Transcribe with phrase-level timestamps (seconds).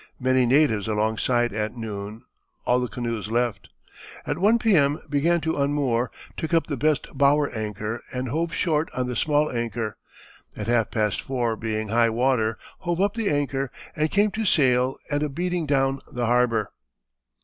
[0.19, 2.23] Many natives alongside, at noon
[2.65, 3.69] all the canoes left.
[4.25, 4.97] At 1 P.M.
[5.11, 9.51] began to unmoor, took up the best bower anchor and hove short on the small
[9.51, 9.97] anchor;
[10.57, 14.97] at half past four being high water hove up the anchor and came to sail
[15.11, 16.71] and a beating down the harbour.